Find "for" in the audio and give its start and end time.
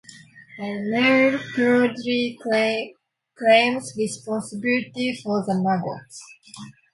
5.15-5.45